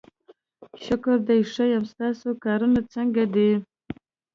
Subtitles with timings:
[0.83, 3.51] شکر دی ښه یم، ستاسې کارونه څنګه دي؟